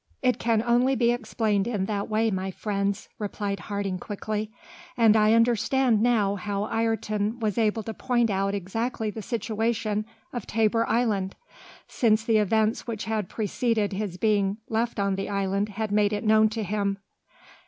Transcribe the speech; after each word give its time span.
"It 0.23 0.39
can 0.39 0.63
only 0.65 0.95
be 0.95 1.11
explained 1.11 1.67
in 1.67 1.85
that 1.85 2.09
way, 2.09 2.31
my 2.31 2.49
friends," 2.49 3.07
replied 3.19 3.59
Harding 3.59 3.99
quickly, 3.99 4.49
"and 4.97 5.15
I 5.15 5.33
understand 5.35 6.01
now 6.01 6.37
how 6.37 6.65
Ayrton 6.75 7.39
was 7.39 7.59
able 7.59 7.83
to 7.83 7.93
point 7.93 8.31
out 8.31 8.55
exactly 8.55 9.11
the 9.11 9.21
situation 9.21 10.07
of 10.33 10.47
Tabor 10.47 10.87
Island, 10.89 11.35
since 11.87 12.23
the 12.23 12.39
events 12.39 12.87
which 12.87 13.03
had 13.03 13.29
preceded 13.29 13.93
his 13.93 14.17
being 14.17 14.57
left 14.69 14.99
on 14.99 15.17
the 15.17 15.29
Island 15.29 15.69
had 15.69 15.91
made 15.91 16.13
it 16.13 16.23
known 16.23 16.49
to 16.49 16.63
him." 16.63 16.97